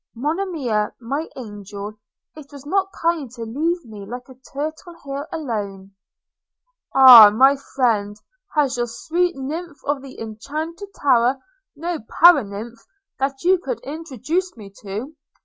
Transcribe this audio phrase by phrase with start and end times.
[0.15, 1.93] –'Monimia– my angel!–
[2.35, 5.91] It was not kind To leave me like a turtle here alone!'
[6.95, 8.17] 'Hah, my friend!
[8.55, 11.37] has your sweet nymph of the enchanted tower
[11.75, 12.83] no para nymph
[13.19, 15.15] that you could introduce me to?